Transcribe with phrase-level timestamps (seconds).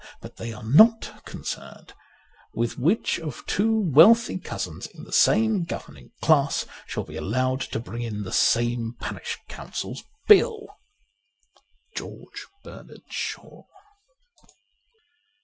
[0.19, 1.93] But they are not concerned
[2.55, 7.61] with which of two wealthy cousins in the same govern ing class shall be allowed
[7.69, 10.65] to bring in the same Parish Councils Bill.'
[11.95, 13.65] George Bernard Shaw.''